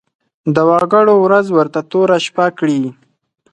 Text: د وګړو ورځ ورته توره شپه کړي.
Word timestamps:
د 0.53 0.57
وګړو 0.69 1.15
ورځ 1.25 1.45
ورته 1.57 1.79
توره 1.91 2.17
شپه 2.25 2.45
کړي. 2.59 2.81